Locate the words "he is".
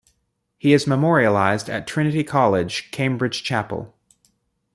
0.57-0.87